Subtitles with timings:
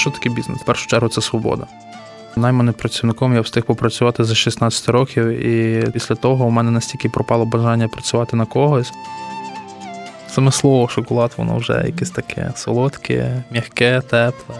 [0.00, 0.60] Що таке бізнес?
[0.60, 1.66] В першу чергу це свобода.
[2.36, 7.44] Найманим працівником я встиг попрацювати за 16 років, і після того у мене настільки пропало
[7.44, 8.92] бажання працювати на когось.
[10.28, 14.56] Саме слово шоколад, воно вже якесь таке солодке, м'яке, тепле.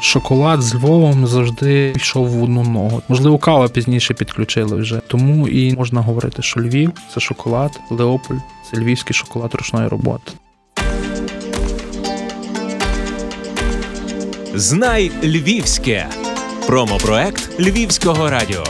[0.00, 3.02] Шоколад з Львовом завжди йшов в одну ногу.
[3.08, 5.00] Можливо, кава пізніше підключили вже.
[5.06, 8.38] Тому і можна говорити, що Львів це шоколад, Леополь
[8.70, 10.32] це львівський шоколад ручної роботи.
[14.54, 16.06] Знай Львівське.
[16.66, 18.64] Промопроект Львівського радіо.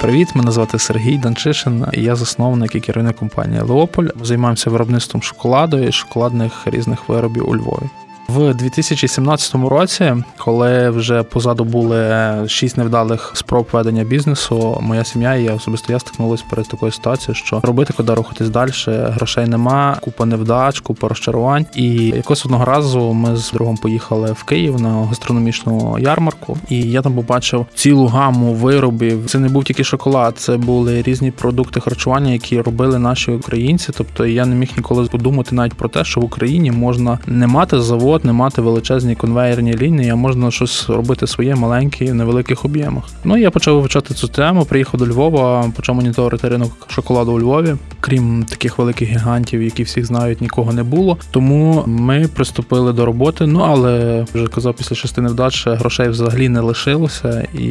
[0.00, 1.86] Привіт, мене звати Сергій Данчишин.
[1.92, 4.08] Я засновник і керівник компанії Леополь.
[4.14, 7.90] Ми займаємося виробництвом шоколаду і шоколадних різних виробів у Львові.
[8.34, 15.44] В 2017 році, коли вже позаду були шість невдалих спроб ведення бізнесу, моя сім'я і
[15.44, 20.26] я особисто я стикнулися перед такою ситуацією, що робити, куди рухатись далі, грошей нема, купа
[20.26, 21.66] невдач, купа розчарувань.
[21.74, 27.02] І якось одного разу ми з другом поїхали в Київ на гастрономічну ярмарку, і я
[27.02, 29.26] там побачив цілу гаму виробів.
[29.26, 33.92] Це не був тільки шоколад, це були різні продукти харчування, які робили наші українці.
[33.96, 37.80] Тобто я не міг ніколи подумати навіть про те, що в Україні можна не мати
[37.80, 42.64] завод завод, не мати величезні конвейерні лінії, а можна щось робити своє маленьке в невеликих
[42.64, 43.04] об'ємах.
[43.24, 44.64] Ну я почав вивчати цю тему.
[44.64, 47.76] Приїхав до Львова, почав моніторити ринок шоколаду у Львові.
[48.00, 51.18] Крім таких великих гігантів, які всіх знають, нікого не було.
[51.30, 53.46] Тому ми приступили до роботи.
[53.46, 57.46] Ну але вже казав, після шести невдач грошей взагалі не лишилося.
[57.54, 57.70] І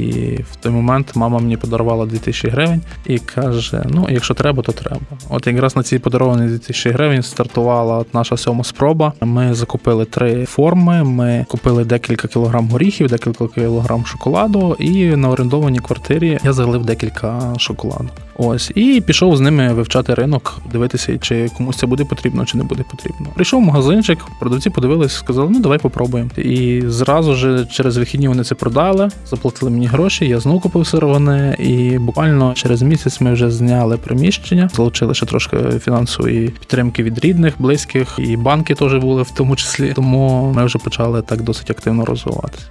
[0.51, 5.01] в той момент мама мені подарувала 2000 гривень і каже: Ну, якщо треба, то треба.
[5.29, 9.13] От якраз на ці подаровані 2000 гривень стартувала наша сьома спроба.
[9.21, 11.03] Ми закупили три форми.
[11.03, 17.53] Ми купили декілька кілограм горіхів, декілька кілограм шоколаду, і на орендованій квартирі я залив декілька
[17.57, 18.09] шоколаду.
[18.41, 22.63] Ось і пішов з ними вивчати ринок, дивитися, чи комусь це буде потрібно, чи не
[22.63, 23.27] буде потрібно.
[23.35, 26.29] Прийшов в магазинчик, продавці подивились, сказали, ну давай попробуємо.
[26.37, 30.27] І зразу ж через вихідні вони це продали, заплатили мені гроші.
[30.27, 35.57] Я знову купив сировини, і буквально через місяць ми вже зняли приміщення, залучили ще трошки
[35.57, 39.93] фінансової підтримки від рідних, близьких, і банки теж були в тому числі.
[39.93, 42.65] Тому ми вже почали так досить активно розвиватися.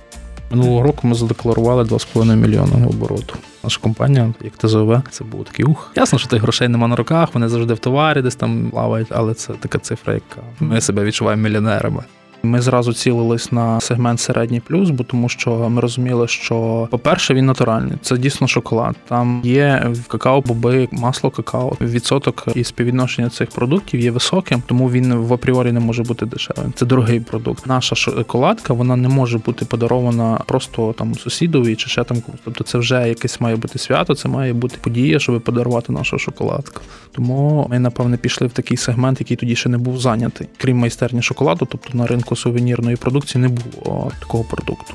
[0.50, 3.34] Минулого року ми задекларували 2,5 мільйони обороту.
[3.64, 5.92] Наша компанія, як ТЗВ, це був такий ух.
[5.96, 9.34] Ясно, що тих грошей нема на руках, вони завжди в товарі, десь там плавають, але
[9.34, 12.02] це така цифра, яка ми себе відчуваємо мільйонерами.
[12.42, 17.46] Ми зразу цілились на сегмент середній плюс, бо тому що ми розуміли, що, по-перше, він
[17.46, 17.92] натуральний.
[18.02, 18.96] Це дійсно шоколад.
[19.08, 21.76] Там є в какао, боби, масло какао.
[21.80, 26.72] Відсоток і співвідношення цих продуктів є високим, тому він в апріорі не може бути дешевим.
[26.76, 27.66] Це дорогий продукт.
[27.66, 32.40] Наша шоколадка вона не може бути подарована просто там сусідові чи ще там комусь.
[32.44, 36.80] Тобто це вже якесь має бути свято, це має бути подія, щоб подарувати нашу шоколадку.
[37.12, 41.22] Тому ми, напевне, пішли в такий сегмент, який тоді ще не був зайнятий, крім майстерні
[41.22, 44.94] шоколаду, тобто на ринку ринку сувенірної продукції не було такого продукту.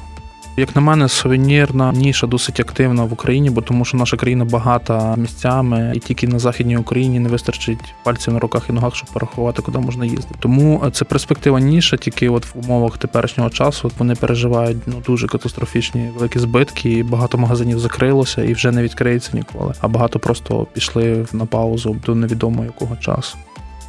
[0.57, 5.15] Як на мене, сувенірна ніша досить активна в Україні, бо тому що наша країна багата
[5.17, 9.61] місцями, і тільки на західній Україні не вистачить пальців на руках і ногах, щоб порахувати,
[9.61, 10.35] куди можна їздити.
[10.39, 16.09] Тому це перспектива ніша, тільки от в умовах теперішнього часу вони переживають ну дуже катастрофічні
[16.15, 16.91] великі збитки.
[16.91, 19.73] і Багато магазинів закрилося і вже не відкриється ніколи.
[19.81, 23.37] А багато просто пішли на паузу до невідомо якого часу.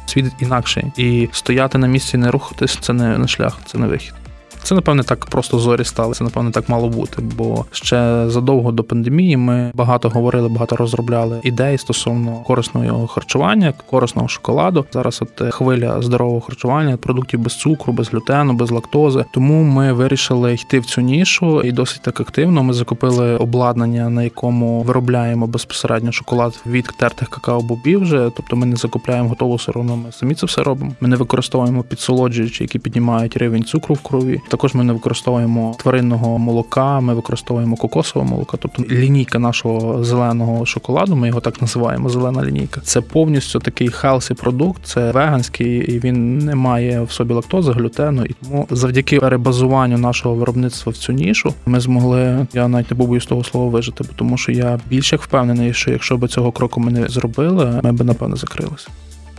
[0.05, 0.83] Світ інакший.
[0.97, 4.13] І стояти на місці, не рухатись це не шлях, це не вихід.
[4.65, 6.13] Це, напевне, так просто зорі стали.
[6.13, 7.21] Це, напевне, так мало бути.
[7.21, 14.27] Бо ще задовго до пандемії ми багато говорили, багато розробляли ідей стосовно корисного харчування, корисного
[14.27, 14.85] шоколаду.
[14.93, 19.25] Зараз от хвиля здорового харчування, продуктів без цукру, без глютену, без лактози.
[19.33, 22.63] Тому ми вирішили йти в цю нішу і досить так активно.
[22.63, 28.01] Ми закупили обладнання, на якому виробляємо безпосередньо шоколад від тертих какао-бобів.
[28.01, 30.91] Вже тобто ми не закупляємо готову сировину, Ми самі це все робимо.
[30.99, 34.41] Ми не використовуємо підсолоджуючі, які піднімають рівень цукру в крові.
[34.55, 38.57] Також ми не використовуємо тваринного молока, ми використовуємо кокосове молоко.
[38.57, 42.09] Тобто лінійка нашого зеленого шоколаду, ми його так називаємо.
[42.09, 42.81] Зелена лінійка.
[42.81, 48.25] Це повністю такий хелсі продукт, це веганський, і він не має в собі лактози, глютену.
[48.25, 52.47] І тому завдяки перебазуванню нашого виробництва в цю нішу ми змогли.
[52.53, 56.17] Я навіть не побоюсь того слова вижити, тому що я більш як впевнений, що якщо
[56.17, 58.87] б цього кроку ми не зробили, ми б напевно закрилися.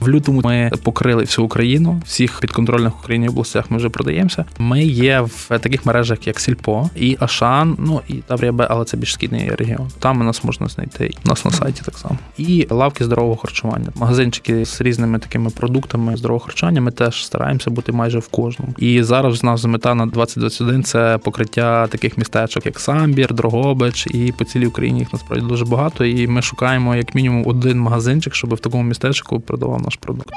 [0.01, 4.45] В лютому ми покрили всю Україну, всіх підконтрольних Україні областях ми вже продаємося.
[4.59, 9.13] Ми є в таких мережах, як Сільпо і Ашан, ну і Таврія але це більш
[9.13, 9.89] східний регіон.
[9.99, 11.11] Там нас можна знайти.
[11.25, 12.19] У нас на сайті так само.
[12.39, 16.81] І лавки здорового харчування, магазинчики з різними такими продуктами здорового харчування.
[16.81, 18.75] Ми теж стараємося бути майже в кожному.
[18.79, 24.33] І зараз у нас мета на 2021– це покриття таких містечок, як Самбір, Дрогобич, і
[24.39, 26.05] по цілій Україні їх насправді дуже багато.
[26.05, 30.31] І ми шукаємо як мінімум один магазинчик, щоб в такому містечку продавав наш продукт.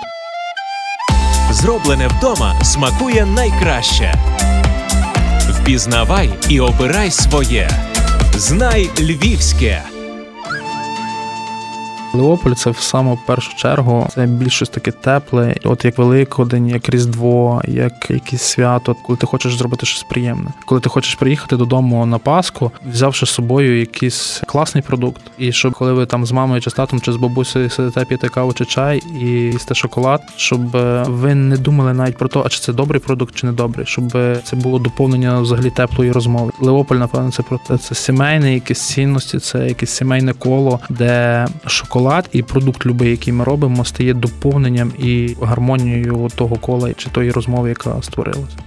[1.51, 4.13] Зроблене вдома смакує найкраще.
[5.49, 7.69] Впізнавай і обирай своє.
[8.35, 9.83] Знай львівське.
[12.13, 16.89] Леополь це в саму першу чергу це більш щось таке тепле, от як Великодень, як
[16.89, 20.49] Різдво, як якесь свято, коли ти хочеш зробити щось приємне.
[20.65, 25.73] Коли ти хочеш приїхати додому на Пасху, взявши з собою якийсь класний продукт, і щоб
[25.73, 28.65] коли ви там з мамою чи з татом чи з бабусею сидите п'єте каву чи
[28.65, 32.73] чай і їсте шоколад, щоб е, ви не думали навіть про те, а чи це
[32.73, 34.11] добрий продукт, чи не добрий, щоб
[34.43, 36.51] це було доповнення взагалі теплої розмови.
[36.59, 41.98] Леополь, напевно, це про те, це сімейне, якісь цінності, це якесь сімейне коло, де шоколад
[41.99, 47.31] шоколад і продукт, любий, який ми робимо, стає доповненням і гармонією того кола чи тої
[47.31, 48.57] розмови, яка створилася.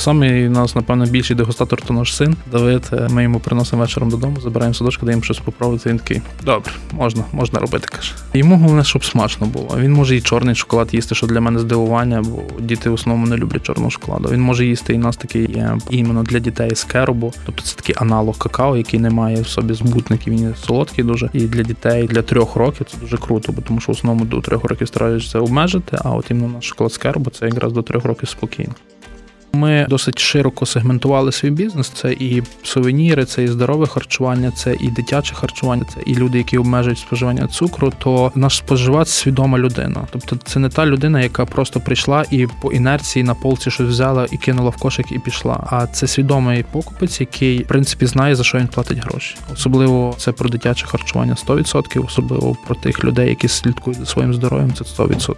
[0.00, 2.90] Саме нас, напевно, більший дегустатор то наш син Давид.
[3.10, 5.90] Ми йому приносимо вечором додому, забираємо садочку, даємо щось попробувати.
[5.90, 7.88] Він такий добре, можна, можна робити.
[7.92, 8.12] каже.
[8.34, 9.76] Йому головне, щоб смачно було.
[9.78, 13.36] Він може і чорний шоколад їсти, що для мене здивування, бо діти в основному не
[13.36, 14.28] люблять чорного шоколаду.
[14.28, 17.32] Він може їсти і у нас такий є іменно для дітей з керобу.
[17.46, 20.32] Тобто це такий аналог какао, який не має в собі збутників.
[20.32, 21.30] Він солодкий дуже.
[21.32, 24.40] І для дітей для трьох років це дуже круто, бо тому що в основному до
[24.40, 25.98] трьох років стараються обмежити.
[26.04, 28.72] А от іменно наш шоколад з кербу це якраз до трьох років спокійно.
[29.52, 31.88] Ми досить широко сегментували свій бізнес.
[31.88, 36.58] Це і сувеніри, це і здорове харчування, це і дитяче харчування, це і люди, які
[36.58, 37.92] обмежують споживання цукру.
[37.98, 40.06] То наш споживач свідома людина.
[40.10, 44.26] Тобто, це не та людина, яка просто прийшла і по інерції на полці щось взяла
[44.30, 45.66] і кинула в кошик і пішла.
[45.70, 49.36] А це свідомий покупець, який в принципі знає за що він платить гроші.
[49.52, 54.72] Особливо це про дитяче харчування 100%, особливо про тих людей, які слідкують за своїм здоров'ям.
[54.72, 55.34] Це 100%.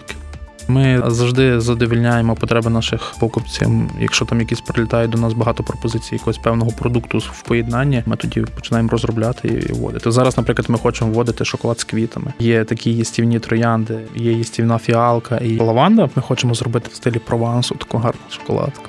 [0.71, 3.69] Ми завжди задовільняємо потреби наших покупців.
[4.01, 8.41] Якщо там якісь прилітають до нас багато пропозицій якогось певного продукту в поєднанні, ми тоді
[8.41, 10.11] починаємо розробляти і вводити.
[10.11, 12.33] Зараз, наприклад, ми хочемо вводити шоколад з квітами.
[12.39, 16.09] Є такі їстівні троянди, є їстівна фіалка і лаванда.
[16.17, 18.85] Ми хочемо зробити в стилі провансу таку гарну шоколадку.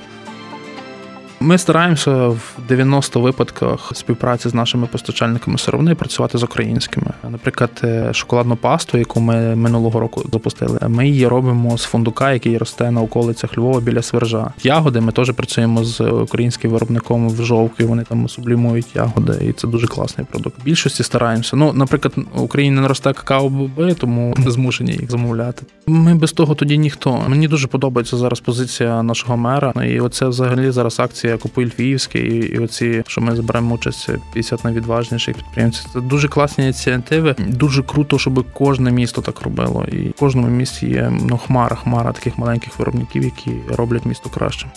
[1.43, 7.07] Ми стараємося в 90 випадках співпраці з нашими постачальниками сировини працювати з українськими.
[7.29, 12.57] Наприклад, е, шоколадну пасту, яку ми минулого року запустили, ми її робимо з фундука, який
[12.57, 14.53] росте на околицях Львова біля свержа.
[14.63, 17.85] Ягоди ми теж працюємо з українським виробником в жовки.
[17.85, 20.59] Вони там сублімують ягоди, і це дуже класний продукт.
[20.61, 21.55] В Більшості стараємося.
[21.55, 25.65] Ну, наприклад, в Україні не росте какао-боби, тому змушені їх замовляти.
[25.87, 27.23] Ми без того тоді ніхто.
[27.27, 29.73] Мені дуже подобається зараз позиція нашого мера.
[29.85, 34.09] І оце взагалі зараз акція акція Купуй Львівське, і, і оці, що ми зберемо участь
[34.33, 35.85] 50 найвідважніших підприємців.
[35.93, 37.35] Це дуже класні ініціативи.
[37.39, 39.85] Дуже круто, щоб кожне місто так робило.
[39.91, 44.67] І в кожному місті є ну, хмара, хмара таких маленьких виробників, які роблять місто краще.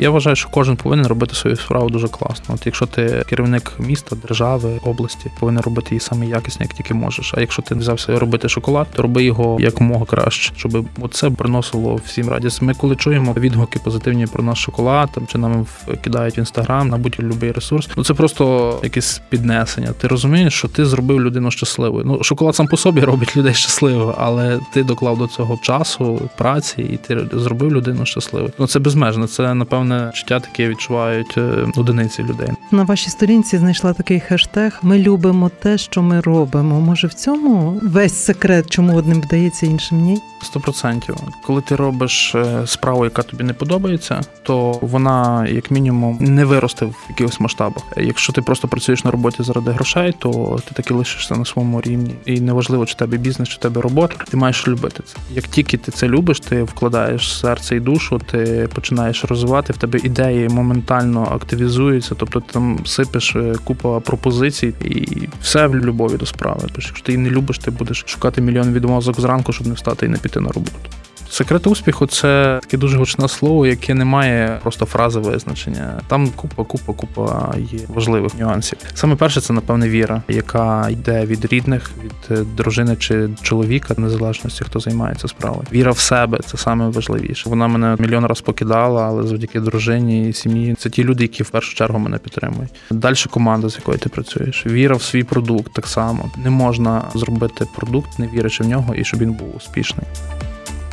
[0.00, 2.54] Я вважаю, що кожен повинен робити свою справу дуже класно.
[2.54, 7.34] От якщо ти керівник міста, держави, області, повинен робити її саме якісно, як тільки можеш.
[7.36, 12.28] А якщо ти взявся робити шоколад, то роби його якомога краще, щоб це приносило всім
[12.28, 12.62] радість.
[12.62, 15.66] Ми коли чуємо відгуки позитивні про наш шоколад, там чи нам
[16.04, 17.88] кидають в інстаграм, на будь-який ресурс.
[17.96, 19.92] Ну це просто якесь піднесення.
[19.92, 22.04] Ти розумієш, що ти зробив людину щасливою.
[22.04, 26.82] Ну шоколад сам по собі робить людей щасливою, але ти доклав до цього часу, праці,
[26.82, 28.52] і ти зробив людину щасливою.
[28.58, 29.26] Ну це безмежно.
[29.26, 32.48] Це напевно певне життя таке відчувають е, одиниці людей.
[32.70, 36.80] На вашій сторінці знайшла такий хештег Ми любимо те, що ми робимо.
[36.80, 40.18] Може, в цьому весь секрет, чому одним вдається, іншим ні?
[40.42, 41.16] Сто процентів.
[41.42, 46.86] Коли ти робиш е, справу, яка тобі не подобається, то вона, як мінімум, не виросте
[46.86, 47.82] в якихось масштабах.
[47.96, 52.14] Якщо ти просто працюєш на роботі заради грошей, то ти таки лишишся на своєму рівні.
[52.26, 54.14] І неважливо, чи тебе бізнес, чи тебе робота.
[54.30, 55.16] Ти маєш любити це.
[55.30, 60.48] Як тільки ти це любиш, ти вкладаєш серце і душу, ти починаєш розвивати тебе ідеї
[60.48, 66.68] моментально активізуються, тобто ти там сипеш е, купа пропозицій, і все в любові до справи.
[66.74, 70.06] Тож, якщо ти її не любиш, ти будеш шукати мільйон відмозок зранку, щоб не встати
[70.06, 70.90] і не піти на роботу.
[71.30, 76.00] Секрет успіху це таке дуже гучне слово, яке не має просто фрази визначення.
[76.06, 78.78] Там купа, купа, купа є важливих нюансів.
[78.94, 84.64] Саме перше, це напевне віра, яка йде від рідних, від е, дружини чи чоловіка, незалежності,
[84.64, 85.62] хто займається справою.
[85.72, 87.50] Віра в себе це саме важливіше.
[87.50, 91.50] Вона мене мільйон раз покидала, але завдяки дружині і сім'ї це ті люди, які в
[91.50, 92.70] першу чергу мене підтримують.
[92.90, 94.66] Далі команда, з якою ти працюєш.
[94.66, 99.04] Віра в свій продукт так само не можна зробити продукт, не вірячи в нього, і
[99.04, 100.06] щоб він був успішний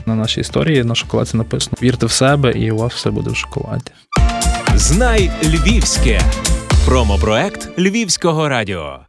[0.06, 3.36] на нашій історії на шоколаді написано: вірте в себе, і у вас все буде в
[3.36, 3.92] шоколаді.
[4.76, 6.22] Знай Львівське
[6.86, 9.05] промопроект Львівського радіо.